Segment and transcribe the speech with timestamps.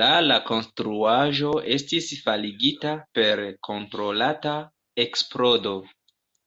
[0.00, 4.58] La la konstruaĵo estis faligita per kontrolata
[5.10, 5.80] eksplodo.